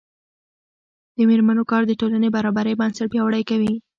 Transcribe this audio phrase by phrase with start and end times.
[1.15, 3.73] د میرمنو کار د ټولنې برابرۍ بنسټ پیاوړی کوي.